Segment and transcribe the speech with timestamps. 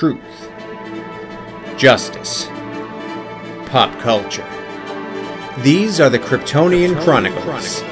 [0.00, 0.50] truth,
[1.76, 2.46] justice,
[3.66, 4.48] pop culture.
[5.58, 7.82] These are the Kryptonian Chronicles.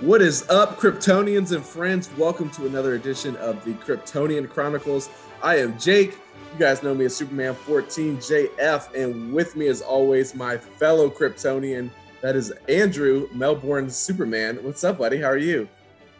[0.00, 2.08] What is up, Kryptonians and friends?
[2.16, 5.10] Welcome to another edition of the Kryptonian Chronicles.
[5.42, 6.12] I am Jake.
[6.52, 11.10] You guys know me as Superman 14 JF, and with me, as always, my fellow
[11.10, 11.90] Kryptonian,
[12.20, 14.58] that is Andrew, Melbourne Superman.
[14.62, 15.18] What's up, buddy?
[15.18, 15.68] How are you?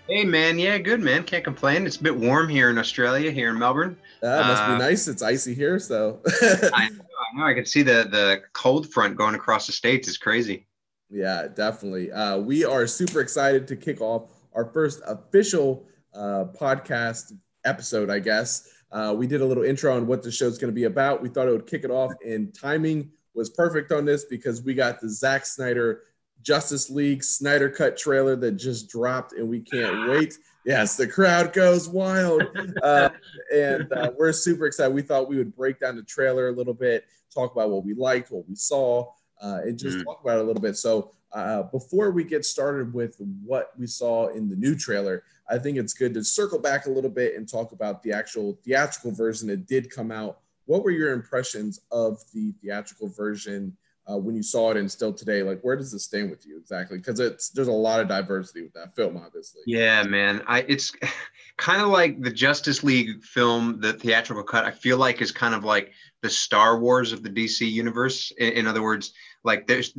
[0.09, 1.25] Hey man, yeah, good man.
[1.25, 1.87] Can't complain.
[1.87, 3.97] It's a bit warm here in Australia, here in Melbourne.
[4.23, 5.09] Uh, must uh, be nice.
[5.09, 6.21] It's icy here, so.
[6.43, 7.05] I know.
[7.35, 7.45] I know.
[7.45, 10.07] I can see the the cold front going across the states.
[10.07, 10.67] It's crazy.
[11.11, 12.13] Yeah, definitely.
[12.13, 17.33] Uh, we are super excited to kick off our first official uh, podcast
[17.65, 18.69] episode, I guess.
[18.93, 21.21] Uh, we did a little intro on what the show's going to be about.
[21.21, 24.75] We thought it would kick it off, in timing was perfect on this because we
[24.75, 26.03] got the Zack Snyder
[26.43, 30.39] Justice League Snyder Cut trailer that just dropped, and we can't wait.
[30.65, 32.43] Yes, the crowd goes wild.
[32.83, 33.11] Uh,
[33.55, 34.93] and uh, we're super excited.
[34.93, 37.95] We thought we would break down the trailer a little bit, talk about what we
[37.95, 40.05] liked, what we saw, uh, and just mm.
[40.05, 40.77] talk about it a little bit.
[40.77, 45.59] So uh, before we get started with what we saw in the new trailer, I
[45.59, 49.13] think it's good to circle back a little bit and talk about the actual theatrical
[49.13, 50.41] version that did come out.
[50.67, 53.77] What were your impressions of the theatrical version
[54.09, 55.43] uh, when you saw it and still today?
[55.43, 56.99] Like, where does it stand with you exactly?
[56.99, 59.63] Because it's there's a lot of diversity with that film, obviously.
[59.67, 60.43] Yeah, man.
[60.47, 60.93] I it's
[61.57, 64.65] kind of like the Justice League film, the theatrical cut.
[64.65, 68.33] I feel like is kind of like the Star Wars of the DC universe.
[68.39, 69.13] In, in other words,
[69.45, 69.95] like there's,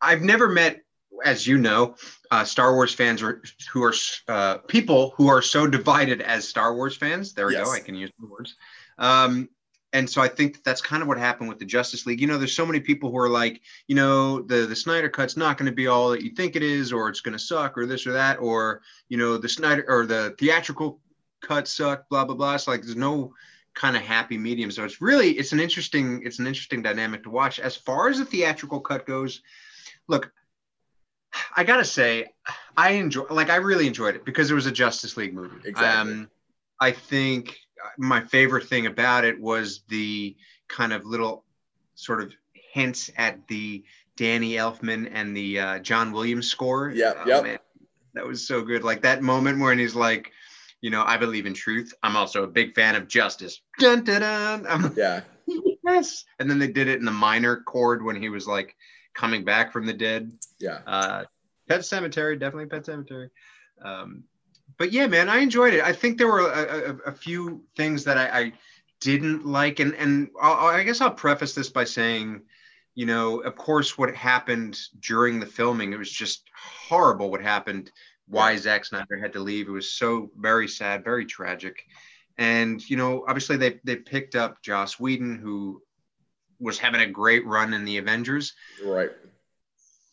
[0.00, 0.80] I've never met,
[1.24, 1.94] as you know,
[2.30, 3.94] uh, Star Wars fans are, who are
[4.28, 7.32] uh, people who are so divided as Star Wars fans.
[7.32, 7.64] There we yes.
[7.64, 7.72] go.
[7.72, 8.56] I can use the words.
[8.98, 9.48] Um,
[9.92, 12.20] and so I think that that's kind of what happened with the Justice League.
[12.20, 15.36] You know, there's so many people who are like, you know, the the Snyder cut's
[15.36, 17.76] not going to be all that you think it is, or it's going to suck,
[17.76, 21.00] or this or that, or you know, the Snyder or the theatrical
[21.42, 22.54] cut suck, blah blah blah.
[22.54, 23.34] It's like there's no
[23.74, 24.70] kind of happy medium.
[24.70, 27.60] So it's really it's an interesting it's an interesting dynamic to watch.
[27.60, 29.42] As far as the theatrical cut goes,
[30.08, 30.32] look,
[31.54, 32.28] I gotta say,
[32.76, 35.68] I enjoy like I really enjoyed it because it was a Justice League movie.
[35.68, 36.12] Exactly.
[36.12, 36.30] Um,
[36.80, 37.58] I think
[37.98, 40.36] my favorite thing about it was the
[40.68, 41.44] kind of little
[41.94, 42.32] sort of
[42.72, 43.84] hints at the
[44.16, 46.90] Danny Elfman and the uh, John Williams score.
[46.90, 47.44] Yeah, oh, yep.
[47.44, 47.58] Man,
[48.14, 48.84] that was so good.
[48.84, 50.32] Like that moment when he's like,
[50.80, 51.94] you know, I believe in truth.
[52.02, 53.60] I'm also a big fan of justice.
[53.78, 54.66] Dun, dun, dun.
[54.66, 55.20] I'm, yeah.
[55.84, 56.24] yes.
[56.38, 58.74] And then they did it in the minor chord when he was like
[59.14, 60.32] coming back from the dead.
[60.58, 60.80] Yeah.
[60.86, 61.24] Uh,
[61.68, 63.30] Pet Sematary, definitely Pet Sematary.
[63.80, 64.24] Um,
[64.78, 65.82] but yeah, man, I enjoyed it.
[65.82, 68.52] I think there were a, a, a few things that I, I,
[69.02, 72.42] didn't like, and and I'll, I guess I'll preface this by saying,
[72.94, 77.28] you know, of course, what happened during the filming, it was just horrible.
[77.28, 77.90] What happened
[78.28, 79.68] why Zack Snyder had to leave.
[79.68, 81.84] It was so very sad, very tragic.
[82.38, 85.82] And you know, obviously they they picked up Joss Whedon, who
[86.58, 88.54] was having a great run in the Avengers.
[88.84, 89.10] Right.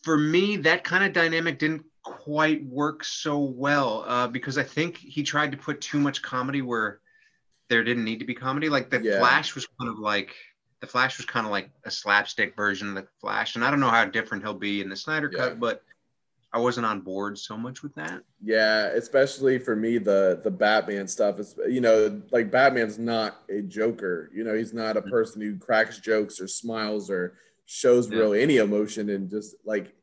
[0.04, 4.98] For me, that kind of dynamic didn't quite work so well uh, because I think
[4.98, 7.00] he tried to put too much comedy where
[7.70, 8.70] there didn't need to be comedy.
[8.70, 9.20] Like the yeah.
[9.20, 10.36] Flash was kind of like
[10.82, 13.80] the Flash was kind of like a slapstick version of the Flash, and I don't
[13.80, 15.40] know how different he'll be in the Snyder yeah.
[15.40, 15.84] cut, but
[16.52, 18.22] I wasn't on board so much with that.
[18.44, 23.62] Yeah, especially for me, the the Batman stuff is you know like Batman's not a
[23.62, 24.32] joker.
[24.34, 25.12] You know, he's not a mm-hmm.
[25.12, 28.18] person who cracks jokes or smiles or shows yeah.
[28.18, 29.94] really any emotion and just like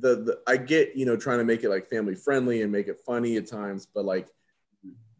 [0.00, 2.88] the, the I get you know trying to make it like family friendly and make
[2.88, 4.28] it funny at times, but like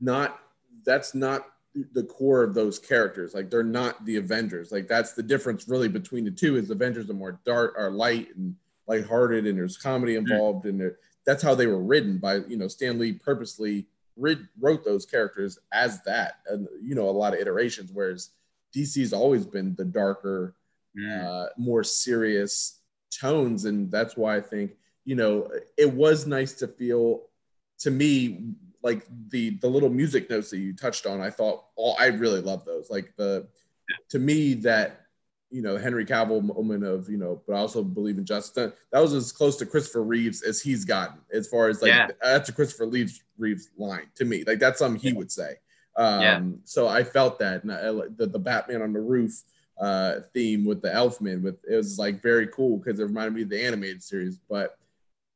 [0.01, 0.39] not
[0.85, 1.47] that's not
[1.93, 3.35] the core of those characters.
[3.35, 4.73] Like they're not the Avengers.
[4.73, 6.57] Like that's the difference really between the two.
[6.57, 8.55] Is Avengers are more dark, are light and
[8.87, 10.19] lighthearted and there's comedy mm.
[10.19, 10.93] involved and
[11.25, 13.87] that's how they were written by you know Stan Lee purposely
[14.17, 18.31] writ, wrote those characters as that and you know a lot of iterations whereas
[18.77, 20.55] DC's always been the darker
[20.99, 21.25] mm.
[21.25, 22.81] uh, more serious
[23.13, 24.73] tones and that's why I think
[25.05, 27.23] you know it was nice to feel
[27.81, 31.97] to me like the the little music notes that you touched on I thought all
[31.99, 33.47] I really love those like the
[34.11, 35.03] to me that
[35.53, 38.73] you know Henry Cavill moment of you know, but I also believe in justice.
[38.91, 42.09] That was as close to Christopher Reeves as he's gotten, as far as like yeah.
[42.23, 44.45] that's a Christopher Reeves Reeves line to me.
[44.45, 45.57] Like that's something he would say.
[45.97, 46.41] Um, yeah.
[46.65, 47.83] So I felt that and I,
[48.17, 49.43] the the Batman on the roof
[49.81, 53.43] uh, theme with the Elfman with it was like very cool because it reminded me
[53.43, 54.39] of the animated series.
[54.49, 54.79] But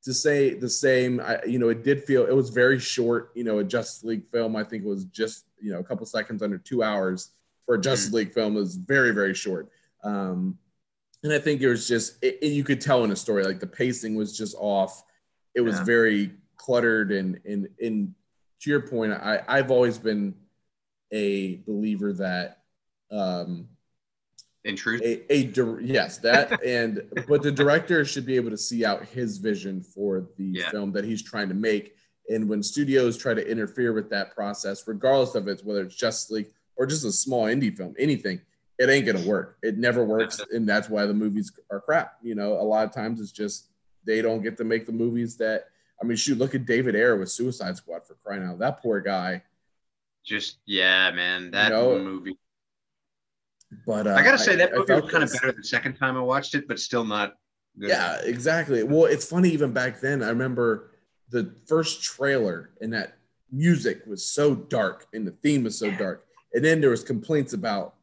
[0.04, 3.32] to say the same, I, you know, it did feel it was very short.
[3.34, 4.54] You know, a Justice League film.
[4.54, 7.30] I think it was just you know a couple seconds under two hours
[7.64, 8.14] for a Justice mm.
[8.14, 8.56] League film.
[8.56, 9.68] It was very very short.
[10.04, 10.58] Um,
[11.22, 13.60] and I think it was just it, it- you could tell in a story like
[13.60, 15.02] the pacing was just off.
[15.54, 15.84] It was Yeah.
[15.84, 18.14] very cluttered and and and
[18.60, 20.34] to your point, I I've always been
[21.12, 22.62] a believer that
[23.10, 23.68] um
[24.66, 28.58] In truth, a, a dir- yes that and but the director should be able to
[28.58, 30.70] see out his vision for the Yeah.
[30.70, 31.94] film that he's trying to make.
[32.28, 36.30] And when studios try to interfere with that process regardless of it's whether it's Justice
[36.32, 38.40] League or just a small indie film anything
[38.78, 39.56] it ain't gonna work.
[39.62, 42.16] It never works and that's why the movies are crap.
[42.22, 43.68] You know a lot of times it's just
[44.04, 45.66] they don't get to make the movies that
[46.02, 49.00] I mean shoot look at David Ayer with Suicide Squad for crying out that poor
[49.00, 49.42] guy.
[50.24, 52.36] Just yeah, man, that know, movie.
[53.86, 55.94] But uh, I gotta say that I movie felt was kind of better the second
[55.94, 57.34] time I watched it, but still not
[57.78, 57.90] good.
[57.90, 58.82] Yeah, exactly.
[58.82, 60.22] Well, it's funny even back then.
[60.22, 60.92] I remember
[61.30, 63.18] the first trailer and that
[63.50, 66.24] music was so dark and the theme was so dark.
[66.54, 67.95] And then there was complaints about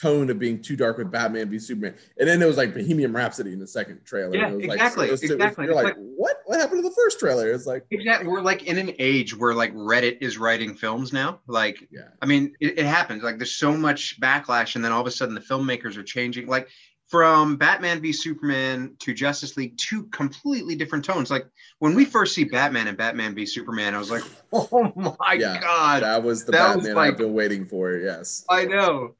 [0.00, 1.94] tone of being too dark with Batman v Superman.
[2.18, 4.36] And then there was like Bohemian Rhapsody in the second trailer.
[4.36, 5.64] Yeah, it was exactly, Like, it was- it was- exactly.
[5.66, 6.36] You're It's like, what?
[6.46, 7.50] What happened to the first trailer?
[7.52, 8.28] It's like, Exactly.
[8.28, 11.40] We're like in an age where like Reddit is writing films now.
[11.46, 13.22] Like, yeah, I mean, it, it happens.
[13.22, 16.46] Like, there's so much backlash, and then all of a sudden the filmmakers are changing.
[16.46, 16.68] Like,
[17.08, 21.30] from Batman v Superman to Justice League, two completely different tones.
[21.30, 21.46] Like
[21.78, 24.22] when we first see Batman and Batman v Superman, I was like,
[24.52, 27.92] oh my Yeah, god, that was the that was Batman like- I've been waiting for.
[27.96, 28.44] Yes.
[28.50, 29.14] I know.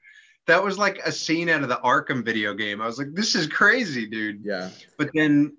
[0.49, 2.81] That was like a scene out of the Arkham video game.
[2.81, 4.41] I was like, this is crazy, dude.
[4.43, 5.57] Yeah, But then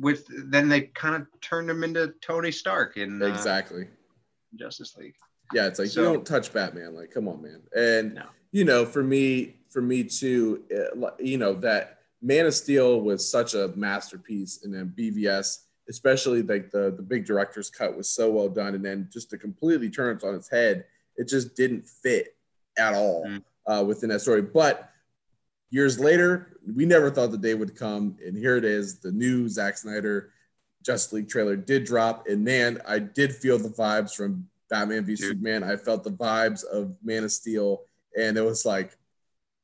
[0.00, 3.88] with then they kind of turned him into Tony Stark in uh, exactly.
[4.54, 5.14] Justice League.
[5.54, 6.94] Yeah, it's like So- you don't touch Batman.
[6.94, 7.62] Like, come on, man.
[7.74, 8.24] And No.
[8.52, 10.64] you know, for me, for me too,
[11.02, 16.42] uh, you know that Man of Steel was such a masterpiece, and then BVS, especially
[16.42, 19.88] like the the big director's cut, was so well done, and then just to completely
[19.88, 20.84] turn it on its head,
[21.16, 22.36] it just didn't fit
[22.76, 23.42] at all Mm.
[23.66, 24.42] Uh, within that story.
[24.42, 24.90] But
[25.70, 28.98] years later, we never thought the day would come, and here it is.
[29.00, 30.30] The new Zack Snyder
[30.82, 35.14] Justice League trailer did drop, and man, I did feel the vibes from Batman v
[35.14, 35.18] Dude.
[35.20, 35.62] Superman.
[35.64, 37.82] I felt the vibes of Man of Steel,
[38.16, 38.96] and it was like,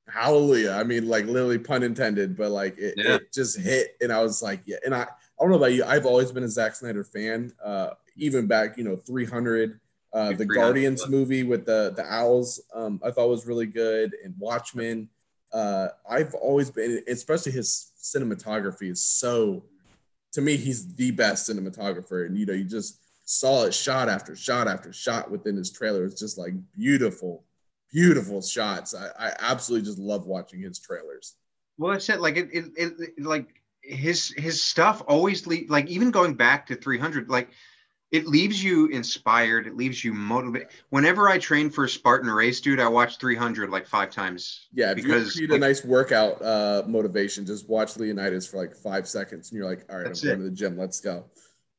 [0.08, 0.72] hallelujah.
[0.72, 3.14] I mean, like literally pun intended, but like it, Yeah.
[3.16, 4.76] it just hit, and I was like, yeah.
[4.84, 5.06] And I, I
[5.40, 8.84] don't know about you, I've always been a Zack Snyder fan, uh, even back, you
[8.84, 9.80] know, 300.
[10.12, 14.34] Uh, the Guardians movie with the the owls, um, I thought was really good, and
[14.38, 15.08] Watchmen.
[15.52, 19.64] Uh, I've always been, especially his cinematography is so.
[20.32, 24.36] To me, he's the best cinematographer, and you know, you just saw it shot after
[24.36, 26.04] shot after shot within his trailer.
[26.04, 27.44] It's just like beautiful,
[27.90, 28.94] beautiful shots.
[28.94, 31.34] I, I absolutely just love watching his trailers.
[31.78, 32.20] Well, that's it.
[32.20, 36.76] Like it, it, it like his his stuff always leave like even going back to
[36.76, 37.48] 300 like
[38.12, 42.60] it leaves you inspired it leaves you motivated whenever i train for a spartan race
[42.60, 46.82] dude i watch 300 like five times Yeah, Because, you need a nice workout uh,
[46.86, 50.26] motivation, just watch Leonidas for like five seconds, and you're like, all right, I'm going
[50.34, 50.36] it.
[50.36, 50.78] to the gym.
[50.78, 51.24] Let's go.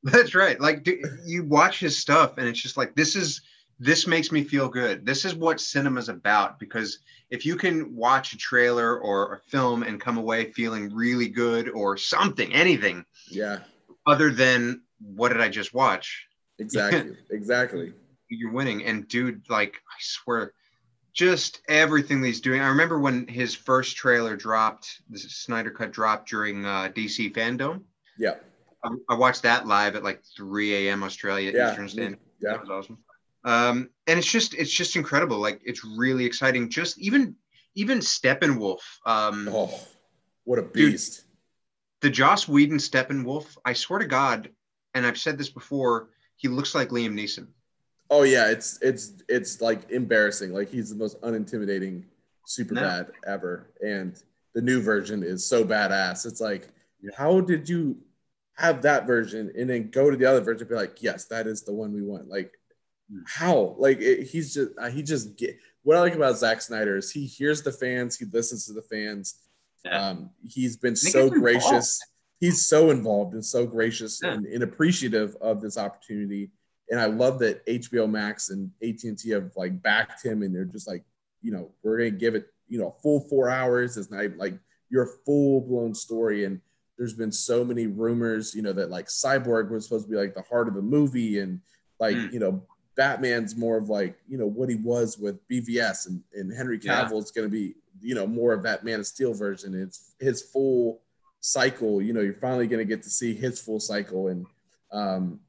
[0.03, 0.59] That's right.
[0.59, 3.41] Like do, you watch his stuff and it's just like this is
[3.79, 5.05] this makes me feel good.
[5.05, 6.99] This is what cinema's about because
[7.29, 11.69] if you can watch a trailer or a film and come away feeling really good
[11.69, 13.59] or something, anything Yeah,
[14.05, 16.27] other than what did I just watch?
[16.59, 17.93] exactly, exactly.
[18.29, 18.83] You're winning.
[18.85, 20.53] And dude, like I swear,
[21.13, 22.61] just everything that he's doing.
[22.61, 27.81] I remember when his first trailer dropped, the Snyder Cut dropped during uh, DC Fandom.
[28.17, 28.35] Yeah,
[28.83, 31.03] I, I watched that live at like 3 a.m.
[31.03, 32.19] Australia yeah, Eastern Standard.
[32.39, 32.51] yeah.
[32.51, 32.97] That was awesome.
[33.45, 35.37] Um, and it's just it's just incredible.
[35.37, 36.69] Like it's really exciting.
[36.69, 37.35] Just even
[37.75, 39.79] even Steppenwolf, um, Oh,
[40.45, 41.25] what a beast!
[42.01, 43.57] the Joss Whedon Steppenwolf.
[43.65, 44.49] I swear to God,
[44.93, 47.47] and I've said this before, he looks like Liam Neeson.
[48.09, 50.53] Oh yeah, it's it's it's like embarrassing.
[50.53, 52.03] Like he's the most unintimidating
[52.45, 52.81] super No.
[52.81, 54.21] bad ever, and
[54.53, 56.25] the new version is so badass.
[56.25, 56.69] It's like,
[57.01, 57.11] Yeah.
[57.15, 57.97] how did you
[58.55, 61.47] have that version and then go to the other version and be like, yes, that
[61.47, 62.27] is the one we want?
[62.27, 62.53] Like,
[63.11, 63.21] Hmm.
[63.25, 63.75] how?
[63.79, 65.57] Like it, he's just uh, he just get.
[65.81, 68.81] What I like about Zack Snyder is he hears the fans, he listens to the
[68.83, 69.35] fans.
[69.83, 70.09] Yeah.
[70.09, 71.63] Um, he's been so gracious.
[71.65, 71.99] involved.
[72.39, 74.33] He's so involved and so gracious Yeah.
[74.33, 76.51] and, and appreciative of this opportunity
[76.89, 80.53] and I love that HBO Max and AT and T have like backed him, and
[80.53, 81.03] they're just like,
[81.41, 83.95] you know, we're gonna give it, you know, full four hours.
[83.97, 84.59] It's not like
[84.89, 86.43] your full blown story.
[86.43, 86.59] And
[86.97, 90.35] there's been so many rumors, you know, that like Cyborg was supposed to be like
[90.35, 91.61] the heart of the movie, and
[92.01, 92.33] like Mm.
[92.33, 92.61] you know,
[92.95, 97.05] Batman's more of like you know what he was with BVS, and and Henry Yeah.
[97.05, 99.73] Cavill is gonna be you know more of that Man of Steel version.
[99.73, 101.01] It's his full
[101.43, 102.01] cycle.
[102.01, 104.45] You know, you're finally gonna get to see his full cycle, and
[104.91, 105.39] um,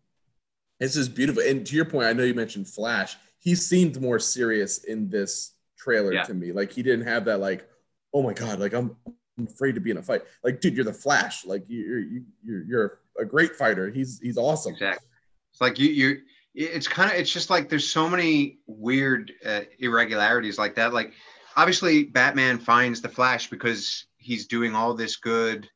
[0.80, 1.42] it's just beautiful.
[1.42, 3.16] And to your point, I know you mentioned Flash.
[3.38, 6.24] He seemed more serious in this trailer Yeah.
[6.24, 6.52] to me.
[6.52, 7.68] Like he didn't have that like,
[8.12, 8.96] oh my god, like I'm
[9.38, 10.22] afraid to be in a fight.
[10.42, 11.44] Like, dude, you're the Flash.
[11.46, 13.88] Like, you're you, you're you're a great fighter.
[13.90, 14.72] He's he's awesome.
[14.72, 15.06] Exactly.
[15.52, 16.20] It's like you you.
[16.56, 20.92] It's kind of it's just like there's so many weird uh, irregularities like that.
[20.92, 21.12] Like,
[21.56, 25.68] obviously, Batman finds the Flash because he's doing all this good,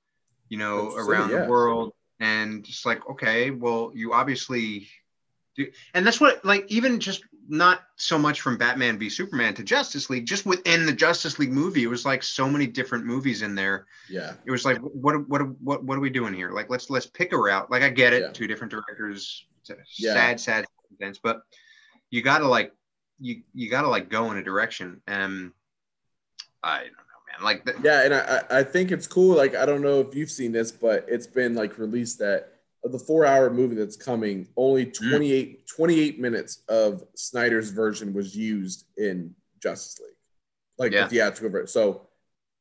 [0.49, 1.43] you know, around yeah.
[1.43, 4.89] the world, and just like, okay, well, you obviously
[5.55, 9.63] do, and that's what like even just not so much from Batman v Superman to
[9.63, 13.43] Justice League, just within the Justice League movie, it was like so many different movies
[13.43, 13.87] in there.
[14.09, 16.51] Yeah, it was like, what, what, what, what are we doing here?
[16.51, 17.71] Like, let's let's pick a route.
[17.71, 18.33] Like, I get it, yeah.
[18.33, 19.47] two different directors,
[19.97, 20.13] yeah.
[20.13, 20.65] sad, sad
[20.99, 21.41] events, but
[22.11, 22.73] you gotta like,
[23.21, 25.01] you you gotta like go in a direction.
[25.07, 25.53] And
[26.63, 27.08] I don't know, man.
[27.43, 29.37] Like, the, yeah, and I I think it's cool.
[29.37, 32.93] Like, I don't know if you've seen this, but it's been like released that of
[32.93, 35.77] the four hour movie that's coming, only 28, mm.
[35.77, 40.17] 28 minutes of Snyder's version was used in Justice League,
[40.79, 41.05] like yeah.
[41.05, 41.69] the theatrical version.
[41.69, 42.03] So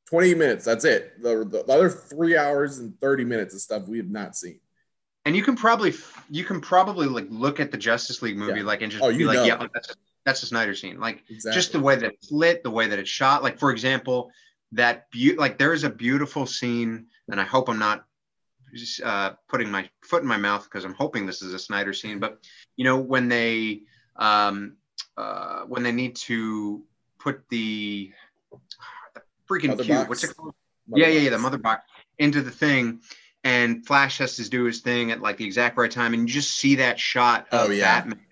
[0.09, 1.21] 20 minutes, that's it.
[1.21, 4.59] The, the, other three hours and 30 minutes of stuff we have not seen.
[5.25, 5.93] And you can probably
[6.29, 8.65] you can probably like look at the Justice League movie yeah.
[8.65, 9.43] like and just oh, be like, know.
[9.43, 11.01] yeah, that's a, that's a Snyder scene.
[11.01, 11.53] Like exactly.
[11.53, 13.43] just the way that it's lit, the way that it's shot.
[13.43, 14.31] Like for example,
[14.73, 18.05] that be- like there is a beautiful scene, and I hope I'm not
[19.03, 22.19] uh, putting my foot in my mouth because I'm hoping this is a Snyder scene.
[22.19, 22.39] But
[22.75, 23.81] you know when they
[24.15, 24.77] um,
[25.15, 26.83] uh, when they need to
[27.19, 28.11] put the,
[29.13, 30.09] the freaking mother cube, box.
[30.09, 30.53] what's it called?
[30.87, 31.83] Mother yeah, yeah, yeah, the mother box
[32.17, 33.01] into the thing,
[33.43, 36.33] and Flash has to do his thing at like the exact right time, and you
[36.33, 38.01] just see that shot of oh, yeah.
[38.01, 38.26] Batman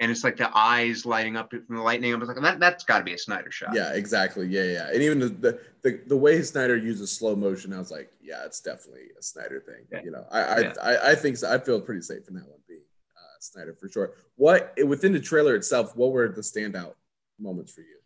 [0.00, 2.12] and it's like the eyes lighting up from the lightning.
[2.12, 3.74] I was like, that that's got to be a Snyder shot.
[3.74, 4.46] Yeah, exactly.
[4.46, 4.88] Yeah, yeah.
[4.88, 8.44] And even the, the the, the way Snyder uses slow motion, I was like, yeah,
[8.46, 9.86] it's definitely a Snyder thing.
[9.92, 10.02] Yeah.
[10.02, 10.72] You know, I yeah.
[10.82, 11.52] I, I, I think so.
[11.52, 14.12] I feel pretty safe in that one being uh, Snyder for sure.
[14.36, 15.94] What within the trailer itself?
[15.94, 16.94] What were the standout
[17.38, 17.98] moments for you?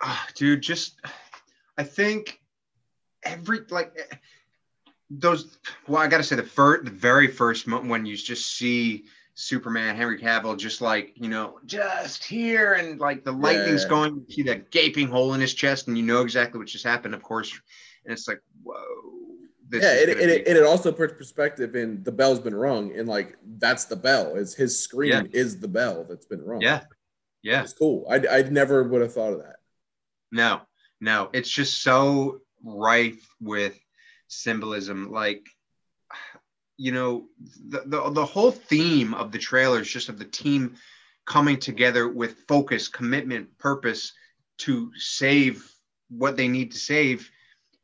[0.00, 1.00] Uh, dude, just
[1.76, 2.40] I think
[3.24, 4.20] every like
[5.10, 5.58] those.
[5.88, 9.06] Well, I got to say the first, the very first moment when you just see
[9.40, 13.88] Superman, Henry Cavill, just like, you know, just here and like the lightning's yeah.
[13.88, 16.84] going, you see that gaping hole in his chest, and you know exactly what just
[16.84, 17.52] happened, of course.
[18.04, 18.74] And it's like, whoa.
[19.72, 23.36] yeah, it, it, it, it, also puts perspective in the bell's been rung, and like
[23.58, 24.34] that's the bell.
[24.34, 25.22] Is his scream yeah.
[25.32, 26.60] is the bell that's been rung.
[26.60, 26.80] Yeah.
[27.44, 27.62] Yeah.
[27.62, 28.08] It's cool.
[28.10, 29.58] I I never would have thought of that.
[30.32, 30.62] No,
[31.00, 31.30] no.
[31.32, 33.78] It's just so rife with
[34.26, 35.12] symbolism.
[35.12, 35.46] Like
[36.78, 37.26] you know
[37.68, 40.76] the, the, the whole theme of the trailer is just of the team
[41.26, 44.12] coming together with focus commitment purpose
[44.56, 45.70] to save
[46.08, 47.30] what they need to save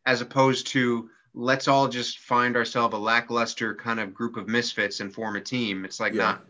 [0.06, 5.00] as opposed to let's all just find ourselves a lackluster kind of group of misfits
[5.00, 5.84] and form a team.
[5.84, 6.22] It's like yeah.
[6.22, 6.44] not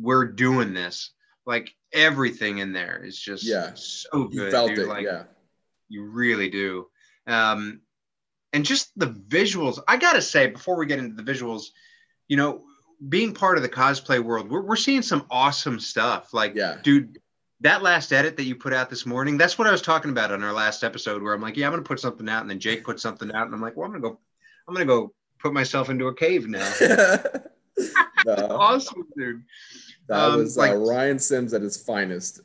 [0.00, 1.10] we're doing this.
[1.46, 3.72] Like everything in there is just yeah.
[3.74, 4.80] so good you felt dude.
[4.80, 5.24] it like, yeah.
[5.88, 6.86] you really do.
[7.26, 7.80] Um
[8.52, 9.78] and just the visuals.
[9.86, 11.66] I gotta say, before we get into the visuals,
[12.28, 12.62] you know,
[13.08, 16.34] being part of the cosplay world, we're, we're seeing some awesome stuff.
[16.34, 16.78] Like, yeah.
[16.82, 17.18] dude,
[17.60, 20.32] that last edit that you put out this morning, that's what I was talking about
[20.32, 22.60] on our last episode, where I'm like, yeah, I'm gonna put something out, and then
[22.60, 24.18] Jake put something out, and I'm like, well, I'm gonna go,
[24.66, 26.72] I'm gonna go put myself into a cave now.
[28.26, 28.34] no.
[28.50, 29.42] awesome, dude.
[30.08, 32.40] That um, was uh, like Ryan Sims at his finest.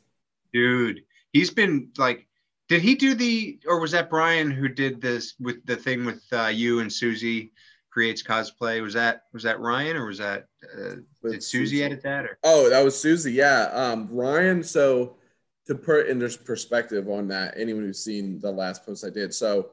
[0.52, 2.25] Dude, he's been like
[2.68, 6.22] did he do the, or was that Brian who did this with the thing with
[6.32, 7.52] uh, you and Susie
[7.90, 8.82] creates cosplay?
[8.82, 10.46] Was that was that Ryan or was that
[10.76, 12.24] uh, did Susie, Susie edit that?
[12.24, 12.38] Or?
[12.42, 13.32] Oh, that was Susie.
[13.32, 14.62] Yeah, um, Ryan.
[14.62, 15.16] So
[15.66, 19.32] to put in this perspective on that, anyone who's seen the last post I did,
[19.32, 19.70] so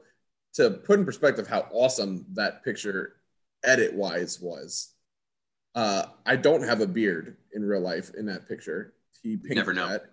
[0.54, 3.16] to put in perspective how awesome that picture
[3.64, 4.90] edit wise was.
[5.74, 8.94] Uh, I don't have a beard in real life in that picture.
[9.22, 9.88] He painted Never know.
[9.88, 10.04] that.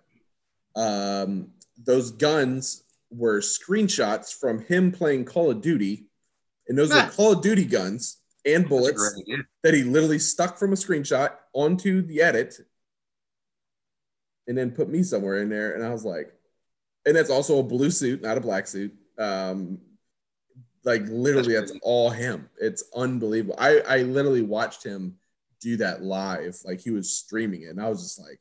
[0.75, 1.51] Um,
[1.85, 6.05] those guns were screenshots from him playing Call of Duty,
[6.67, 7.05] and those ah.
[7.05, 9.21] were Call of Duty guns and bullets
[9.63, 12.59] that he literally stuck from a screenshot onto the edit,
[14.47, 15.73] and then put me somewhere in there.
[15.73, 16.33] And I was like,
[17.05, 18.93] and that's also a blue suit, not a black suit.
[19.17, 19.79] Um,
[20.83, 22.49] like literally, that's, that's all him.
[22.59, 23.55] It's unbelievable.
[23.57, 25.17] I I literally watched him
[25.59, 28.39] do that live, like he was streaming it, and I was just like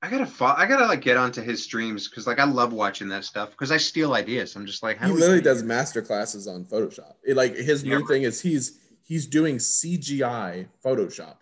[0.00, 3.08] I gotta follow, I gotta like get onto his streams because like I love watching
[3.08, 4.54] that stuff because I steal ideas.
[4.54, 7.14] I'm just like he literally does master classes on Photoshop.
[7.24, 7.98] It, like his yeah.
[7.98, 11.36] new thing is he's he's doing CGI Photoshop.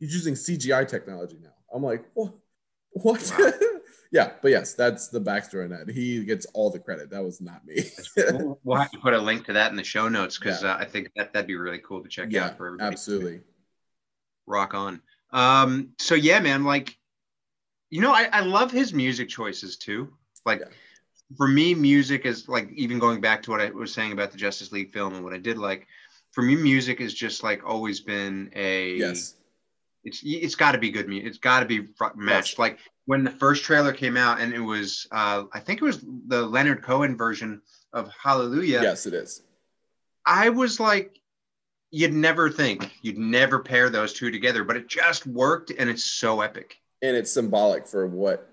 [0.00, 1.52] He's using CGI technology now.
[1.72, 2.32] I'm like, what?
[2.90, 3.32] What?
[3.38, 3.52] Wow.
[4.12, 5.88] yeah, but yes, that's the backstory on that.
[5.88, 7.08] He gets all the credit.
[7.10, 7.84] That was not me.
[8.16, 10.72] we'll, we'll have to put a link to that in the show notes because yeah.
[10.72, 12.92] uh, I think that that'd be really cool to check yeah, out for everybody.
[12.92, 13.40] Absolutely.
[14.46, 15.00] Rock on.
[15.30, 16.98] Um, so yeah, man, like
[17.92, 20.10] you know, I, I love his music choices too.
[20.46, 20.66] Like yeah.
[21.36, 24.38] for me, music is like even going back to what I was saying about the
[24.38, 25.86] Justice League film and what I did like.
[26.32, 29.34] For me, music has just like always been a Yes.
[30.04, 31.28] It's it's got to be good music.
[31.28, 32.54] It's got to be matched.
[32.54, 32.58] Yes.
[32.58, 36.02] Like when the first trailer came out, and it was uh, I think it was
[36.28, 37.60] the Leonard Cohen version
[37.92, 38.80] of Hallelujah.
[38.82, 39.42] Yes, it is.
[40.24, 41.20] I was like,
[41.90, 46.04] you'd never think, you'd never pair those two together, but it just worked, and it's
[46.04, 46.81] so epic.
[47.02, 48.48] And it's symbolic for what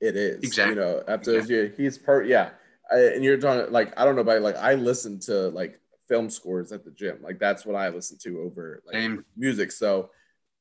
[0.00, 0.42] it is.
[0.42, 0.74] Exactly.
[0.74, 1.68] You know, after yeah.
[1.76, 2.50] he's per yeah,
[2.90, 6.30] I, and you're talking like I don't know about like I listen to like film
[6.30, 7.18] scores at the gym.
[7.22, 9.24] Like that's what I listen to over like Same.
[9.36, 9.72] music.
[9.72, 10.10] So,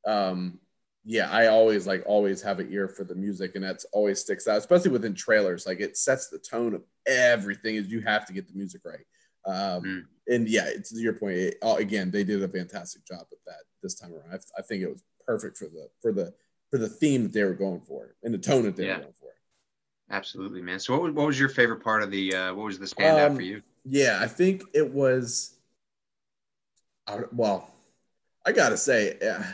[0.07, 0.59] um,
[1.05, 4.47] yeah, I always like always have an ear for the music, and that's always sticks
[4.47, 5.65] out, especially within trailers.
[5.65, 7.75] Like it sets the tone of everything.
[7.75, 9.05] Is you have to get the music right.
[9.45, 10.03] Um, Mm.
[10.25, 11.35] And yeah, it's your point.
[11.35, 14.31] It, oh, again, they did a fantastic job with that this time around.
[14.31, 16.33] I, I think it was perfect for the for the
[16.73, 18.95] for the theme that they were going for and the tone that they Yeah.
[18.95, 19.29] were going for.
[20.09, 20.79] Absolutely, man.
[20.79, 22.33] So, what was, what was your favorite part of the?
[22.33, 23.61] Uh, what was the standout Um, for you?
[23.85, 25.53] Yeah, I think it was.
[27.31, 27.71] Well,
[28.43, 29.45] I gotta say, yeah,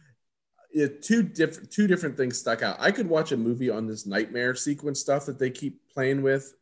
[0.72, 2.76] yeah, two different two different things stuck out.
[2.80, 6.54] I could watch a movie on this nightmare sequence stuff that they keep playing with.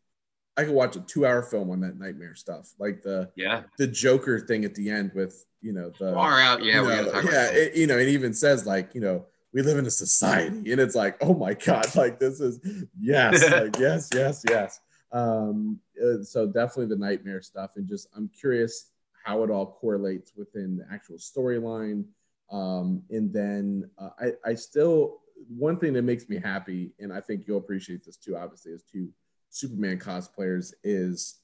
[0.57, 3.87] I could watch a two hour film on that nightmare stuff, like the Yeah, the
[3.87, 6.65] Joker thing at the end with you know the far out.
[6.65, 9.01] Yeah, you we know, gotta talk yeah, it, you know, it even says like, you
[9.01, 12.61] know, we live in a society, and it's like, oh my god, like this is
[12.99, 14.81] yes, like yes, yes, yes.
[15.11, 18.91] Um, uh, so definitely the nightmare stuff, and just I'm curious
[19.25, 22.05] how it all correlates within the actual storyline.
[22.51, 27.21] Um, and then uh, I, I still one thing that makes me happy, and I
[27.21, 29.09] think you'll appreciate this too, obviously, as two
[29.51, 31.41] Superman cosplayers, is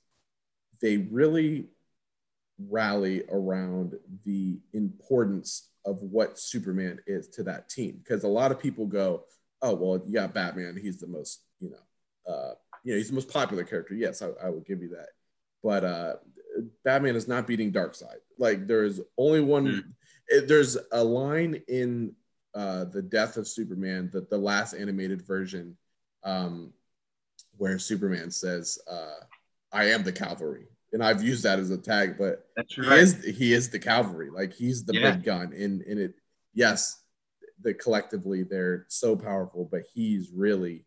[0.81, 1.69] they really
[2.59, 3.95] rally around
[4.25, 8.01] the importance of what Superman is to that team.
[8.03, 9.25] Because a lot of people go,
[9.63, 10.77] "Oh, well, you got Batman.
[10.81, 14.29] He's the most, you know, uh, you know, he's the most popular character." Yes, I,
[14.43, 15.09] I will give you that.
[15.63, 16.15] But uh,
[16.85, 18.19] Batman is not beating Darkseid.
[18.39, 19.67] Like there is only one.
[19.67, 19.79] Hmm.
[20.29, 22.15] it- there's a line in
[22.55, 25.77] uh, the Death of Superman, the the last animated version,
[26.23, 26.73] um,
[27.57, 29.25] where Superman says, uh,
[29.73, 33.25] "I am the cavalry." And I've used that as a tag, but That's he is
[33.25, 35.11] he is the cavalry like he's the Yeah.
[35.11, 36.15] big gun and and it
[36.55, 37.03] yes
[37.63, 40.87] the collectively they're so powerful but he's really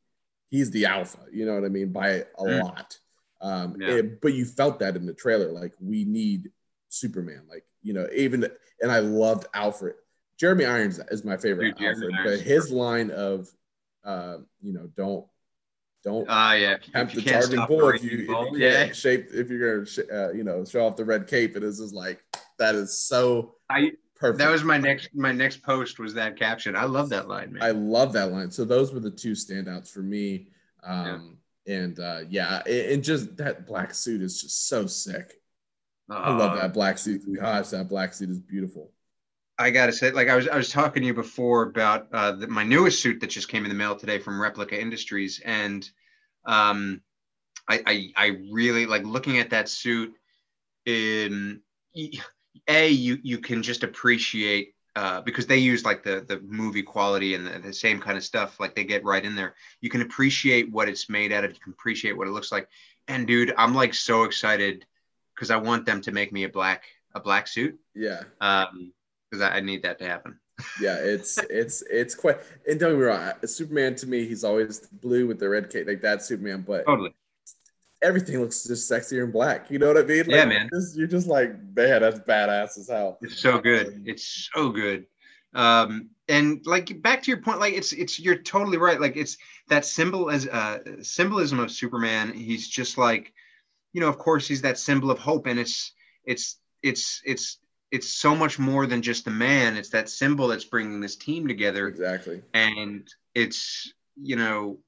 [0.50, 2.60] he's the alpha you know what i mean by a Mm.
[2.62, 2.98] lot
[3.42, 3.96] um Yeah.
[3.96, 6.52] it- but you felt that in the trailer like we need
[6.90, 8.46] superman like you know even
[8.82, 9.96] and i loved alfred
[10.40, 13.50] jeremy irons is my favorite Dude, alfred Irons but his line of
[14.06, 15.26] uh you know don't
[16.08, 16.76] don't Ah, yeah.
[16.76, 18.92] If, tempt if you the can't stop the if you, raging if bull, you yeah.
[18.94, 21.94] shape if you're gonna uh, you know show off the red cape it is just
[21.94, 22.24] like
[22.60, 26.76] that is so I perfect that was my next my next post was that caption.
[26.76, 27.62] I love that line, man.
[27.62, 30.48] i love that line so those were the two standouts for me
[30.84, 35.34] um and uh yeah and, just that black suit is just so sick
[36.10, 38.92] i love Uh, that black suit gosh that black suit is beautiful
[39.60, 42.48] I gotta say, like I was, I was talking to you before about uh, the,
[42.48, 45.90] my newest suit that just came in the mail today from Replica Industries, and
[46.46, 47.02] um,
[47.68, 50.14] I, I, I really like looking at that suit.
[50.86, 51.62] In
[52.68, 57.36] a, you you can just appreciate uh, because they use like the the movie quality
[57.36, 59.56] and the, the same kind of stuff, like they get right in there.
[59.82, 61.54] You can appreciate what it's made out of.
[61.54, 62.68] You can appreciate what it looks like.
[63.08, 64.86] And dude, I'm like so excited
[65.36, 67.78] because I want them to make me a black a black suit.
[67.96, 68.94] yeah Um,
[69.30, 70.40] because I, need that to happen.
[70.82, 72.38] yeah it's it's it's quite
[72.68, 75.86] and don't get me wrong superman to me he's always blue with the red cape
[75.86, 77.14] like that superman but Totally.
[78.02, 79.70] everything looks just sexier in black.
[79.70, 80.26] You know what I mean?
[80.26, 80.70] Like, Yeah, man.
[80.72, 83.18] This, you're just like, man, that's badass as hell.
[83.22, 84.04] It's so good.
[84.06, 85.06] It's so good.
[85.54, 89.00] Um, and like back to your point, like it's it's you're totally right.
[89.00, 89.38] Like it's
[89.70, 92.34] that symbol as uh symbolism of Superman.
[92.34, 93.34] He's just like,
[93.94, 95.94] you know, of course he's that symbol of hope, and it's
[96.26, 97.58] it's it's it's
[97.92, 99.78] it's so much more than just the man.
[99.78, 101.88] It's that symbol that's bringing this team together.
[101.88, 102.42] Exactly.
[102.54, 104.80] and it's you know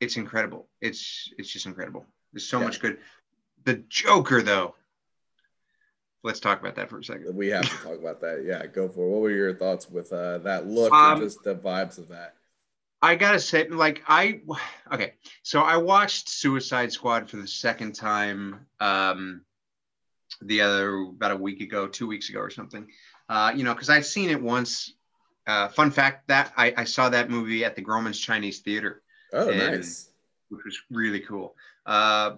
[0.00, 2.64] it's incredible it's it's just incredible there's so Yeah.
[2.66, 2.98] much good
[3.64, 4.74] the joker though
[6.22, 8.44] let's talk about that for a second We have to talk about that.
[8.46, 9.08] Yeah, go for it.
[9.08, 12.34] What were your thoughts with uh, that look Um, and just the vibes of that?
[13.04, 14.40] i gotta say like i
[14.92, 19.40] okay so i watched suicide squad for the second time um
[20.40, 22.86] the other about a week ago two weeks ago or something
[23.28, 24.94] uh you know because i'd seen it once
[25.46, 29.48] uh fun fact that I, I saw that movie at the Grauman's chinese theater Oh,
[29.48, 30.10] and- nice.
[30.50, 32.32] which was really cool uh,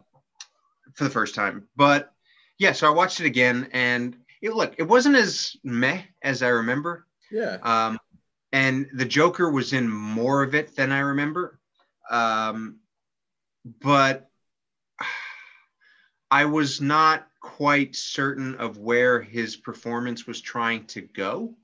[0.95, 1.67] for the first time.
[1.75, 2.13] But
[2.59, 6.49] yeah, so I watched it again, and it look it wasn't as meh as I
[6.49, 7.07] remember.
[7.33, 7.59] Yeah.
[7.63, 7.99] Um,
[8.53, 11.59] and the Joker was in more of it than I remember.
[12.11, 12.77] Um,
[13.81, 14.31] but
[16.31, 21.55] I was not quite certain of where his performance was trying to go.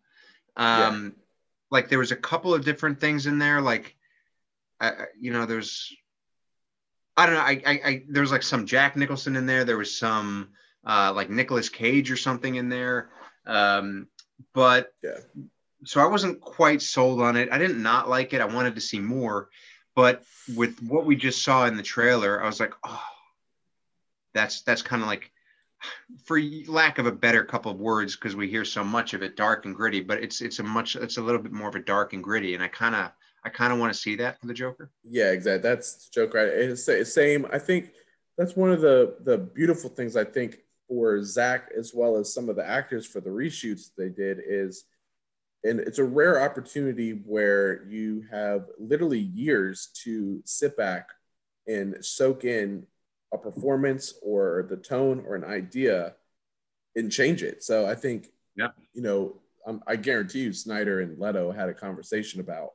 [0.55, 1.23] Um, yeah.
[1.71, 3.97] Like there was a couple of different things in there, like
[4.79, 5.97] uh, you know, there's
[7.17, 9.65] I don't know, I, I, I there was like some Jack Nicholson in there.
[9.65, 10.51] There was some
[10.87, 13.09] uh, like Nicolas Cage or something in there.
[13.47, 14.07] Um,
[14.53, 15.13] but yeah.
[15.85, 17.49] so I wasn't quite sold on it.
[17.51, 18.43] I didn't not like it.
[18.43, 19.49] I wanted to see more,
[19.95, 23.03] but with what we just saw in the trailer, I was like, oh,
[24.35, 25.33] that's that's kind of like
[26.25, 29.37] for lack of a better couple of words because we hear so much of it
[29.37, 31.81] dark and gritty but it's it's a much it's a little bit more of a
[31.81, 33.11] dark and gritty and i kind of
[33.45, 34.91] i kind of want to see that for the joker.
[35.05, 37.93] Yeah exactly that's joker it's the same i think
[38.37, 42.49] that's one of the the beautiful things i think for zack as well as some
[42.49, 44.85] of the actors for the reshoots they did is
[45.63, 51.09] and it's a rare opportunity where you have literally years to sit back
[51.67, 52.87] and soak in
[53.33, 56.15] a performance or the tone or an idea
[56.97, 57.63] and change it.
[57.63, 61.75] So I think, yeah, you know, um, I guarantee you, Snyder and Leto had a
[61.75, 62.71] conversation about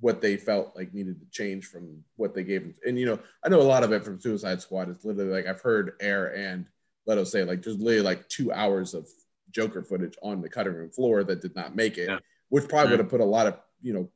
[0.00, 2.62] what they felt like needed to change from what they gave.
[2.62, 2.74] Them.
[2.86, 5.46] And you know, I know a lot of it from Suicide Squad is literally like
[5.46, 6.66] I've heard Ayer and
[7.06, 9.08] Leto say like there's literally like two hours of
[9.50, 12.18] Joker footage on the cutting room floor that did not make it, yeah.
[12.48, 12.90] which probably yeah.
[12.92, 14.10] would have put a lot of you know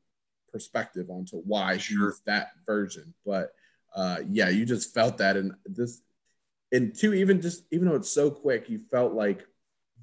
[0.53, 2.11] perspective onto why sure.
[2.11, 3.15] he's that version.
[3.25, 3.53] But
[3.97, 6.03] uh, yeah, you just felt that, and this,
[6.71, 9.47] and two, even just even though it's so quick, you felt like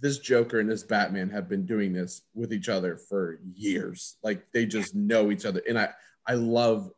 [0.01, 4.17] this Joker and this Batman have been doing this with each other for years.
[4.23, 5.89] Like they just know each other, and I
[6.27, 6.89] I love.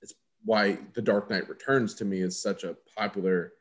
[0.00, 3.52] It's why The Dark Knight Returns to me is such a popular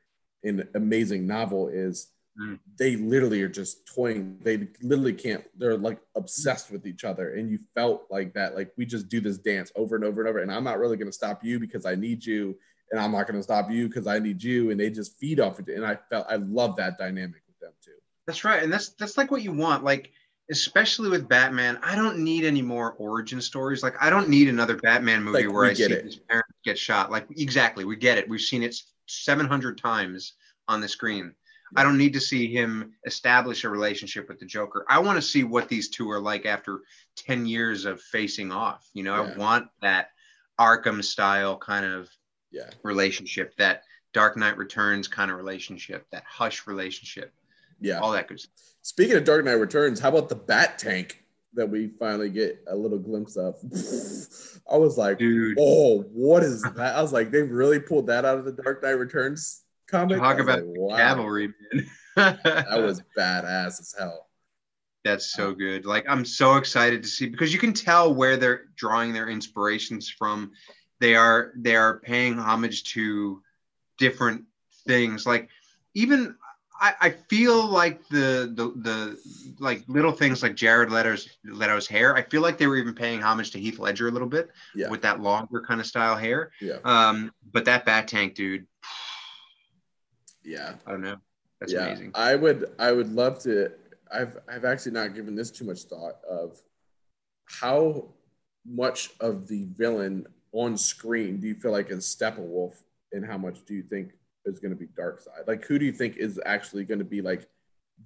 [0.43, 1.67] and amazing novel.
[1.69, 2.59] Is Mm.
[2.77, 4.37] They literally are just toying.
[4.41, 5.43] They literally can't.
[5.57, 8.55] They're like obsessed with each other, and you felt like that.
[8.55, 10.39] Like we just do this dance over and over and over.
[10.39, 12.57] And I'm not really going to stop you because I need you,
[12.91, 14.71] and I'm not going to stop you because I need you.
[14.71, 15.67] And they just feed off it.
[15.69, 17.97] And I felt I love that dynamic with them too.
[18.25, 19.83] That's right, and that's that's like what you want.
[19.83, 20.11] Like
[20.51, 23.83] especially with Batman, I don't need any more origin stories.
[23.83, 26.05] Like I don't need another Batman movie like, where I see it.
[26.05, 27.11] his parents get shot.
[27.11, 28.27] Like exactly, we get it.
[28.29, 28.75] We've seen it
[29.07, 30.33] 700 times
[30.67, 31.33] on the screen.
[31.75, 34.85] I don't need to see him establish a relationship with the Joker.
[34.89, 36.81] I want to see what these two are like after
[37.15, 38.87] 10 years of facing off.
[38.93, 39.33] You know, yeah.
[39.33, 40.09] I want that
[40.59, 42.09] Arkham style kind of
[42.51, 42.69] yeah.
[42.83, 47.33] relationship, that Dark Knight Returns kind of relationship, that hush relationship.
[47.79, 47.99] Yeah.
[47.99, 48.51] All that good stuff.
[48.81, 52.75] Speaking of Dark Knight Returns, how about the Bat Tank that we finally get a
[52.75, 53.55] little glimpse of?
[54.71, 55.57] I was like, Dude.
[55.59, 56.95] oh, what is that?
[56.95, 60.19] I was like, they really pulled that out of the Dark Knight Returns comic.
[60.19, 60.95] Talk about like, wow.
[60.97, 61.85] cavalry, man.
[62.15, 64.27] that was badass as hell.
[65.03, 65.85] That's so good.
[65.85, 70.09] Like I'm so excited to see because you can tell where they're drawing their inspirations
[70.09, 70.51] from.
[70.99, 73.41] They are they are paying homage to
[73.97, 74.43] different
[74.85, 75.25] things.
[75.25, 75.49] Like
[75.93, 76.35] even
[76.81, 82.15] I, I feel like the, the the like little things like Jared Leto's Leto's hair.
[82.15, 84.89] I feel like they were even paying homage to Heath Ledger a little bit yeah.
[84.89, 86.51] with that longer kind of style hair.
[86.61, 86.77] Yeah.
[86.85, 88.65] Um, but that Bat Tank dude,
[90.43, 90.75] yeah.
[90.85, 91.17] I don't know.
[91.59, 91.87] That's yeah.
[91.87, 92.11] amazing.
[92.15, 93.71] I would I would love to
[94.11, 96.57] I've I've actually not given this too much thought of
[97.45, 98.09] how
[98.65, 102.75] much of the villain on screen do you feel like is Steppenwolf
[103.11, 104.13] and how much do you think
[104.45, 107.21] is going to be Darkseid Like who do you think is actually going to be
[107.21, 107.47] like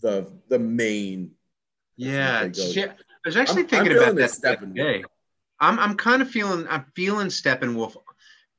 [0.02, 1.32] the the main
[1.96, 2.86] yeah, yeah.
[2.86, 5.04] I was actually I'm, thinking I'm about that steppenwolf
[5.60, 7.96] I'm I'm kind of feeling I'm feeling Steppenwolf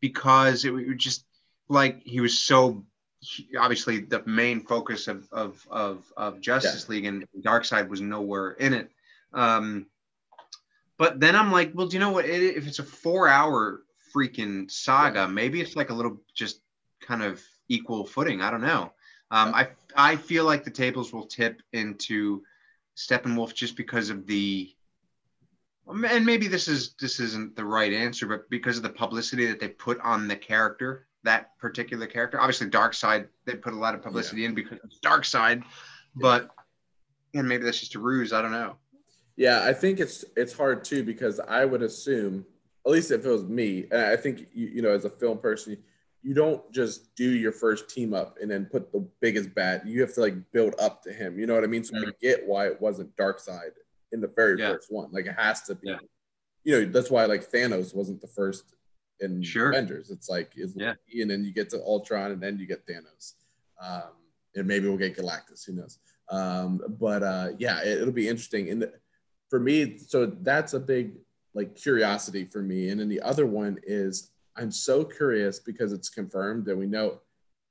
[0.01, 1.27] because it was just
[1.69, 2.85] like he was so
[3.59, 6.95] obviously the main focus of of of, of Justice yeah.
[6.95, 8.91] League and Darkseid was nowhere in it.
[9.33, 9.87] Um,
[10.97, 12.25] but then I'm like, well, do you know what?
[12.25, 13.83] It, if it's a four-hour
[14.15, 15.27] freaking saga, yeah.
[15.27, 16.61] maybe it's like a little just
[17.01, 18.41] kind of equal footing.
[18.41, 18.93] I don't know.
[19.31, 19.55] Um.
[19.55, 22.43] I I feel like the tables will tip into
[22.97, 24.75] Steppenwolf just because of the
[25.87, 29.61] and maybe this is this isn't the right answer, but because of the publicity that
[29.61, 32.41] they put on the character that particular character.
[32.41, 34.49] Obviously, Darkseid they put a lot of publicity yeah.
[34.49, 35.63] in because it's Side,
[36.15, 36.51] but
[37.35, 38.33] and maybe that's just a ruse.
[38.33, 38.77] I don't know.
[39.37, 42.47] Yeah, I think it's it's hard too because I would assume,
[42.87, 45.39] at least if it was me, and I think you, you know as a film
[45.39, 45.77] person,
[46.23, 49.87] you don't just do your first team up and then put the biggest bat.
[49.87, 51.39] You have to like build up to him.
[51.39, 51.85] You know what I mean?
[51.85, 52.11] So mm-hmm.
[52.11, 53.73] I get why it wasn't Darkseid
[54.13, 54.73] in the very yeah.
[54.73, 55.11] first one.
[55.11, 55.89] Like it has to be.
[55.89, 55.99] Yeah.
[56.63, 58.75] You know that's why like Thanos wasn't the first
[59.21, 59.71] in sure.
[59.71, 60.11] Avengers.
[60.11, 60.95] It's like is yeah.
[61.21, 63.35] and then you get to Ultron and then you get Thanos.
[63.81, 64.13] Um,
[64.55, 65.65] and maybe we'll get Galactus.
[65.67, 65.99] Who knows?
[66.31, 68.69] Um, but uh, yeah, it, will be interesting.
[68.71, 68.91] And
[69.51, 71.15] for me, so that's a big
[71.55, 72.89] like curiosity for me.
[72.89, 77.21] And then the other one is I'm so curious because it's confirmed that we know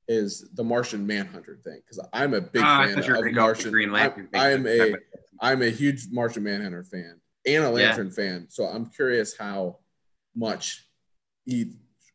[0.07, 3.23] is the Martian Manhunter thing because I'm a big Ah, fan thought you were of
[3.23, 3.71] gonna go with the Martian.
[3.71, 4.29] Green Lantern.
[4.33, 4.95] I'm, I'm a
[5.39, 7.69] I'm a huge Martian Manhunter fan and a Yeah.
[7.69, 9.79] Lantern fan, so I'm curious how
[10.35, 10.85] much
[11.45, 11.69] each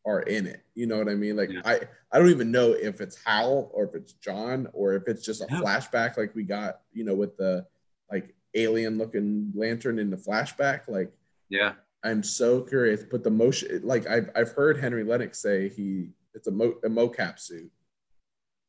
[0.07, 0.63] are in it.
[0.75, 1.37] You know what I mean?
[1.37, 1.61] Like Yeah.
[1.65, 5.25] I I don't even know if it's Hal or if it's John or if it's
[5.25, 5.61] just a Yeah.
[5.61, 7.67] flashback like we got, you know, with the
[8.11, 10.89] like alien looking lantern in the flashback.
[10.89, 11.13] Like
[11.49, 11.75] Yeah.
[12.05, 13.03] I'm so curious.
[13.11, 16.89] But the motion, like I've I've heard Henry Lennix say he it's a, mo, a
[16.89, 17.71] mocap suit.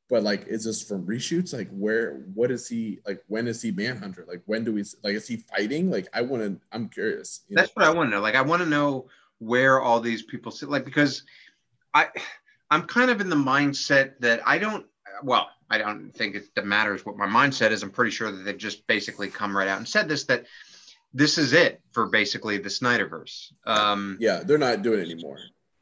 [0.10, 1.54] But like, is this from reshoots?
[1.54, 2.24] Like, where?
[2.34, 3.00] What is he?
[3.06, 4.26] Like, when is he Manhunter?
[4.28, 4.84] Like, when do we?
[5.04, 5.92] Like, is he fighting?
[5.92, 6.60] Like, I want to.
[6.72, 7.42] I'm curious.
[7.48, 7.62] you know?
[7.62, 8.22] That's what I want to know.
[8.22, 9.08] Like, I want to know
[9.40, 10.70] where all these people sit.
[10.70, 11.24] Like, because
[11.94, 12.08] I,
[12.70, 14.86] I'm kind of in the mindset that I don't.
[15.24, 17.84] Well, I don't think it matters what my mindset is.
[17.84, 20.46] I'm pretty sure that they've just basically come right out and said this that
[21.14, 23.52] this is it for basically the Snyderverse.
[23.66, 25.40] Um, Yeah, they're not doing it anymore.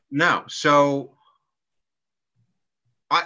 [0.10, 0.44] No.
[0.48, 1.14] So
[3.12, 3.26] I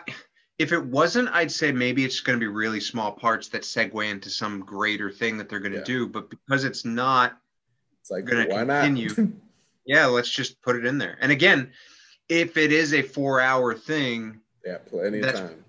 [0.57, 4.09] if it wasn't, I'd say maybe it's going to be really small parts that segue
[4.09, 5.83] into some greater thing that they're going to Yeah.
[5.85, 6.07] do.
[6.07, 7.37] But because it's not,
[8.01, 9.09] It's like, Gonna why continue.
[9.85, 11.17] yeah, let's just put it in there.
[11.21, 11.71] And again,
[12.29, 15.63] if it is a four hour thing, yeah, plenty of time.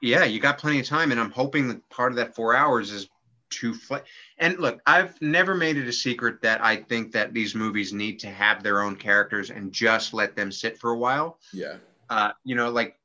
[0.00, 1.10] yeah, you got plenty of time.
[1.10, 3.08] And I'm hoping that part of that four hours is
[3.50, 3.96] to fl-
[4.38, 8.18] and look, I've never made it a secret that I think that these movies need
[8.20, 11.38] to have their own characters and just let them sit for a while.
[11.52, 11.76] Yeah,
[12.10, 12.98] uh, you know, like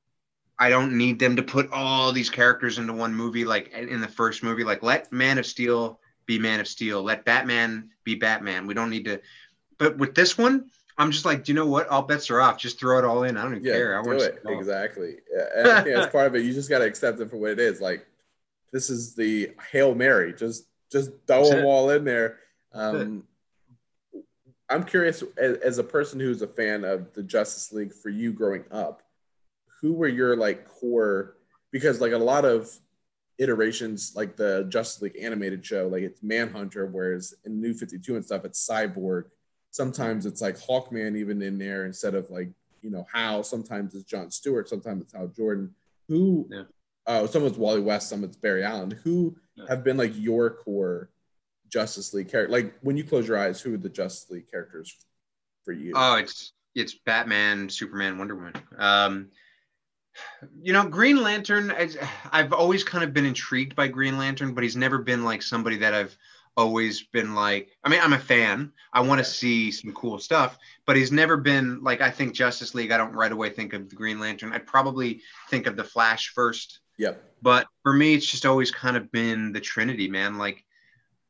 [0.60, 3.46] I don't need them to put all these characters into one movie.
[3.46, 7.26] Like in the first movie, like let Man of Steel be Man of Steel, let
[7.26, 8.68] Batman be Batman.
[8.68, 9.22] We don't need to.
[9.84, 11.90] But with this one, I'm just like, do you know what?
[11.90, 12.58] All bets are off.
[12.58, 13.36] Just throw it all in.
[13.36, 14.00] I don't even yeah, care.
[14.00, 15.16] I do want it to exactly.
[15.30, 16.46] Yeah, and I think that's part of it.
[16.46, 17.82] You just got to accept it for what it is.
[17.82, 18.08] Like,
[18.72, 20.34] this is the hail mary.
[20.34, 21.66] Just, just throw That's them it.
[21.66, 22.38] all in there.
[22.74, 23.28] Um,
[24.70, 28.32] I'm curious, as, as a person who's a fan of the Justice League, for you
[28.32, 29.04] growing up,
[29.82, 31.36] who were your like core?
[31.72, 32.72] Because like a lot of
[33.38, 38.24] iterations, like the Justice League animated show, like it's Manhunter, whereas in New 52 and
[38.24, 39.26] stuff, it's Cyborg.
[39.74, 42.50] Sometimes it's like Hawkman even in there instead of like
[42.84, 43.44] you know Hal.
[43.44, 44.70] Sometimes it's John Stewart.
[44.70, 45.74] Sometimes it's Hal Jordan.
[46.08, 46.48] Who?
[46.52, 46.64] Yeah.
[47.08, 48.08] Oh, some it's Wally West.
[48.08, 48.92] Some it's Barry Allen.
[49.04, 49.66] Who Yeah.
[49.70, 51.10] have been like your core
[51.70, 52.52] Justice League character?
[52.54, 54.96] Like when you close your eyes, who are the Justice League characters
[55.66, 55.94] for you?
[55.96, 58.54] Oh, it's it's Batman, Superman, Wonder Woman.
[58.78, 59.30] Um,
[60.62, 61.72] you know, Green Lantern.
[61.72, 61.90] I,
[62.32, 65.78] I've always kind of been intrigued by Green Lantern, but he's never been like somebody
[65.78, 66.16] that I've
[66.56, 67.70] always been like.
[67.84, 68.72] I mean, I'm a fan.
[68.94, 72.02] I want to see some cool stuff, but he's never been like.
[72.02, 72.92] I think Justice League.
[72.92, 74.54] I don't right away think of the Green Lantern.
[74.54, 77.24] I'd probably think of the Flash first yep.
[77.42, 80.64] but for me it's just always kind of been the trinity man like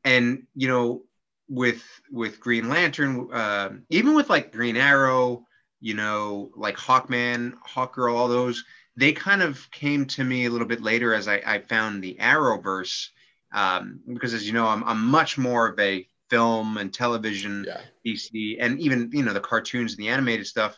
[0.04, 1.04] and you know
[1.50, 5.46] with with green lantern uh, even with like green arrow
[5.80, 8.64] you know like hawkman hawkgirl all those
[8.96, 12.18] they kind of came to me a little bit later as i, I found the
[12.20, 13.10] arrowverse
[13.54, 17.82] um, because as you know I'm, I'm much more of a film and television Yeah.
[18.06, 20.78] DC, and even you know the cartoons and the animated stuff.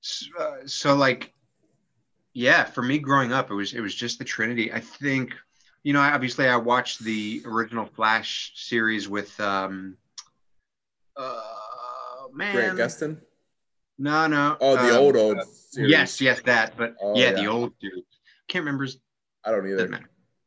[0.00, 1.32] So, uh, so like,
[2.32, 4.72] yeah, for me growing up, it was it was just the Trinity.
[4.72, 5.34] I think,
[5.82, 9.96] you know, obviously I watched the original Flash series with, um,
[11.16, 11.42] uh,
[12.32, 13.20] man, Grant Gustin.
[13.98, 15.38] no, no, Oh, the um, old old.
[15.70, 15.90] Series.
[15.90, 17.42] yes, yes, that, but Oh, yeah, yeah.
[17.42, 17.92] the old dude.
[18.48, 18.98] Can't remember his
[19.44, 20.00] I don't either.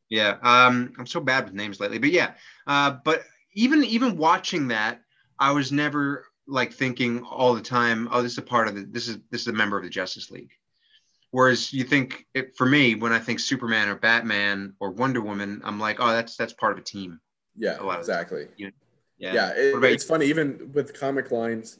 [0.09, 2.33] Yeah, um, I'm so bad with names lately, but yeah,
[2.67, 5.01] uh, but even even watching that,
[5.39, 8.83] I was never like thinking all the time, oh, this is a part of the
[8.83, 10.51] this is this is a member of the Justice League.
[11.31, 15.61] Whereas you think it, for me, when I think Superman or Batman or Wonder Woman,
[15.65, 17.19] I'm like, oh, that's that's part of a team.
[17.57, 18.47] Yeah, A lot of exactly.
[18.57, 18.69] Yeah.
[19.17, 20.27] Yeah, it- it's funny.
[20.27, 21.79] Even with comic lines,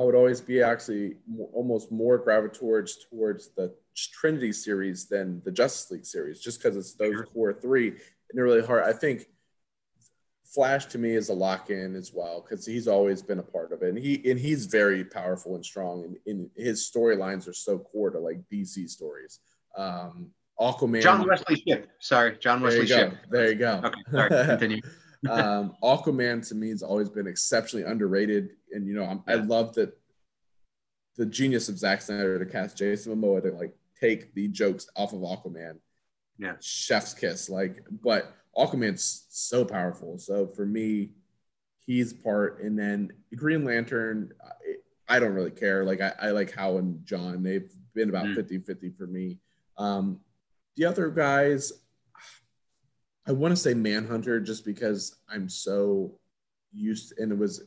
[0.00, 1.16] I would always be actually
[1.52, 6.74] almost more gravitate towards towards the Trinity series than the Justice League series, just because
[6.74, 7.24] it's those Sure.
[7.26, 7.98] core three, and
[8.32, 8.84] they're really hard.
[8.84, 9.26] I think
[10.54, 13.72] Flash to me is a lock in as well because he's always been a part
[13.72, 17.52] of it, and he and he's very powerful and strong, and, and his storylines are
[17.52, 19.40] so core to like DC stories.
[19.76, 21.90] Um, Aquaman, John Wesley Shipp.
[21.98, 22.96] Sorry, John there Wesley go.
[22.96, 23.14] Shipp.
[23.30, 23.80] There you go.
[23.84, 24.28] Okay, sorry.
[24.46, 24.80] Continue.
[25.28, 29.74] um, Aquaman to me has always been exceptionally underrated, and you know I'm, I love
[29.74, 29.92] that
[31.16, 35.12] the genius of Zack Snyder to cast Jason Momoa to like take the jokes off
[35.12, 35.76] of Aquaman.
[36.38, 36.54] Yeah.
[36.60, 37.50] chef's kiss.
[37.50, 40.16] Like, but Aquaman's so powerful.
[40.18, 41.10] So for me,
[41.84, 44.32] he's part, and then Green Lantern.
[44.42, 45.84] I, I don't really care.
[45.84, 47.42] Like I, I like Hal and John.
[47.42, 48.36] They've been about Mm.
[48.36, 49.38] 50-50 for me.
[49.76, 50.20] Um,
[50.76, 51.72] the other guys,
[53.26, 56.18] I want to say Manhunter just because I'm so
[56.72, 57.62] used and it was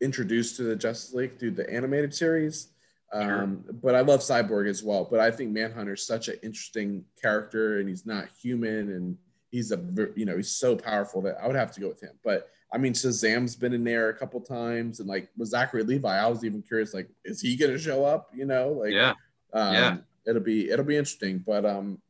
[0.00, 2.68] introduced to the Justice League through the animated series.
[3.12, 3.74] Um, sure.
[3.82, 5.06] But I love Cyborg as well.
[5.10, 9.16] But I think Manhunter is such an interesting character, and he's not human, and
[9.50, 9.80] he's a
[10.14, 12.18] you know he's so powerful that I would have to go with him.
[12.24, 16.18] But I mean, Shazam's been in there a couple times, and like with Zachary Levi,
[16.18, 18.30] I was even curious, like, is he gonna show up?
[18.34, 19.14] You know, like, yeah,
[19.52, 21.42] um, yeah, it'll be it'll be interesting.
[21.46, 22.00] But um,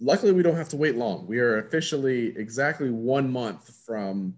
[0.00, 1.26] luckily, we don't have to wait long.
[1.26, 4.34] We are officially exactly one month from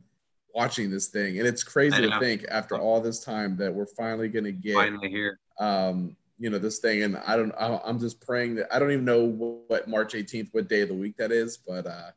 [0.54, 4.28] watching this thing, and it's crazy to think after all this time that we're finally
[4.28, 5.38] gonna get finally here.
[5.58, 7.52] Um, you know this thing, and I don't.
[7.58, 9.24] I'm just praying that I don't even know
[9.68, 12.10] what March 18th, what day of the week that is, but uh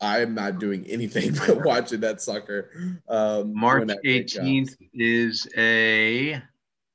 [0.00, 3.00] I'm not doing anything but watching that sucker.
[3.08, 6.42] Um, March 18th is a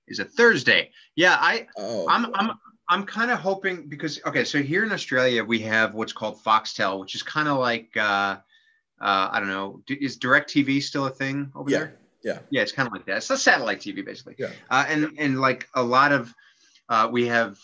[0.08, 0.92] is a Thursday.
[1.16, 2.52] Yeah, I oh, I'm I'm
[2.90, 7.00] I'm kind of hoping because okay, so here in Australia we have what's called Foxtel,
[7.00, 8.38] which is kind of like uh,
[9.00, 11.78] uh, I don't know, is DirecTV still a thing over yeah.
[11.78, 11.96] there?
[12.22, 13.18] Yeah, yeah, it's kind of like that.
[13.18, 14.36] It's a satellite TV basically.
[14.38, 16.34] Yeah, uh, and and like a lot of
[16.90, 17.60] uh, we have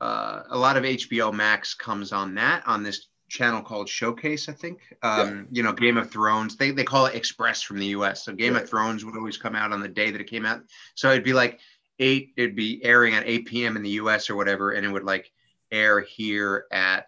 [0.00, 4.52] uh, a lot of HBO Max comes on that on this channel called Showcase, I
[4.52, 4.80] think.
[5.02, 5.58] Um, yeah.
[5.58, 6.56] You know, Game of Thrones.
[6.56, 8.24] They they call it Express from the U.S.
[8.24, 8.62] So Game right.
[8.62, 10.62] of Thrones would always come out on the day that it came out.
[10.94, 11.60] So it'd be like
[12.00, 12.32] eight.
[12.36, 13.76] It'd be airing at 8 p.m.
[13.76, 14.28] in the U.S.
[14.28, 15.30] or whatever, and it would like
[15.70, 17.06] air here at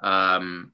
[0.00, 0.72] um,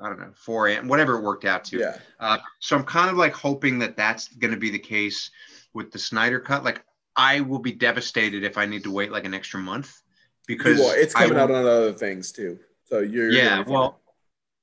[0.00, 0.88] I don't know 4 a.m.
[0.88, 1.78] Whatever it worked out to.
[1.78, 1.96] Yeah.
[2.20, 5.30] Uh, so I'm kind of like hoping that that's going to be the case
[5.74, 6.64] with the Snyder Cut.
[6.64, 6.84] Like
[7.16, 10.02] I will be devastated if I need to wait like an extra month
[10.46, 12.58] because it's coming out on other things too.
[12.84, 13.64] So you're yeah.
[13.66, 14.00] Well,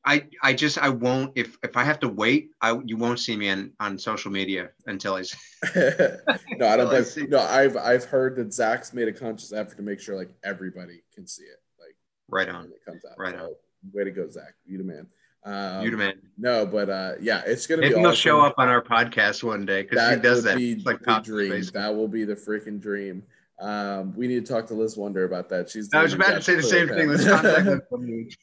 [0.05, 3.35] I I just I won't if if I have to wait, I you won't see
[3.35, 5.23] me on on social media until I.
[5.75, 6.89] no, I don't.
[7.15, 10.29] Blame, no, I've I've heard that Zack's made a conscious effort to make sure like
[10.43, 11.95] everybody can see it, like
[12.29, 13.17] right on when it comes out.
[13.17, 13.51] Right so, on.
[13.93, 14.53] Way to go, Zack!
[14.65, 15.07] You the man.
[15.43, 16.13] Um, you the man.
[16.37, 19.65] No, but uh, yeah, it's gonna Maybe be he'll show up on our podcast one
[19.65, 20.57] day because he does that.
[20.57, 21.63] Be like dream.
[21.73, 23.23] That will be the freaking dream.
[23.59, 25.69] Um, we need to talk to Liz Wonder about that.
[25.69, 25.93] She's.
[25.93, 27.07] I was about to say the same thing.
[27.09, 27.87] Let's contact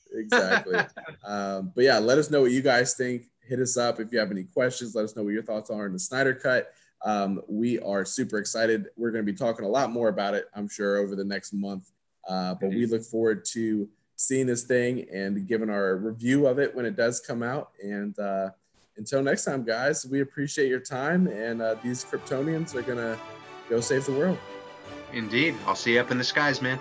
[0.13, 0.79] exactly.
[1.25, 3.25] um, but yeah, let us know what you guys think.
[3.41, 4.95] Hit us up if you have any questions.
[4.95, 6.73] Let us know what your thoughts are on the Snyder Cut.
[7.05, 8.87] Um, we are super excited.
[8.97, 11.53] We're going to be talking a lot more about it, I'm sure, over the next
[11.53, 11.91] month.
[12.27, 16.75] Uh, but we look forward to seeing this thing and giving our review of it
[16.75, 17.73] when it does come out.
[17.83, 18.51] And uh,
[18.97, 21.27] until next time, guys, we appreciate your time.
[21.27, 23.19] And uh, these Kryptonians are going to
[23.69, 24.39] go save the world.
[25.13, 25.55] Indeed.
[25.67, 26.79] I'll see you up in the skies, man.